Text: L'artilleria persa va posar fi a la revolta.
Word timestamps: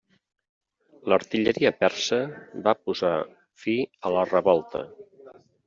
L'artilleria 1.13 1.71
persa 1.83 2.19
va 2.69 2.75
posar 2.87 3.13
fi 3.67 3.79
a 4.11 4.15
la 4.19 4.27
revolta. 4.33 4.85